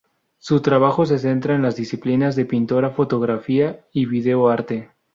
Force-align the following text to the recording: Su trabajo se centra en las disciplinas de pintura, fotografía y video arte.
Su 0.39 0.63
trabajo 0.63 1.05
se 1.05 1.19
centra 1.19 1.53
en 1.53 1.61
las 1.61 1.75
disciplinas 1.75 2.35
de 2.35 2.45
pintura, 2.45 2.89
fotografía 2.89 3.85
y 3.93 4.07
video 4.07 4.49
arte. 4.49 4.89